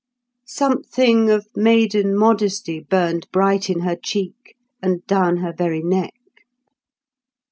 Something 0.47 1.29
of 1.29 1.45
maiden 1.55 2.17
modesty 2.17 2.79
burned 2.79 3.27
bright 3.31 3.69
in 3.69 3.81
her 3.81 3.95
cheek 3.95 4.55
and 4.81 5.05
down 5.05 5.37
her 5.37 5.53
very 5.53 5.83
neck. 5.83 6.15